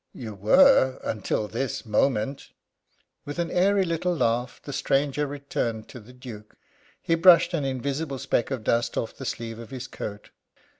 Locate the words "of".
8.49-8.63, 9.59-9.69